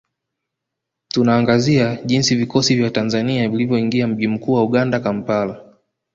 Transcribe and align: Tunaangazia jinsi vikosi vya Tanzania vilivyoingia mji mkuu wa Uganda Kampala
Tunaangazia 1.07 1.95
jinsi 2.05 2.35
vikosi 2.35 2.75
vya 2.75 2.89
Tanzania 2.91 3.49
vilivyoingia 3.49 4.07
mji 4.07 4.27
mkuu 4.27 4.53
wa 4.53 4.63
Uganda 4.63 4.99
Kampala 4.99 5.75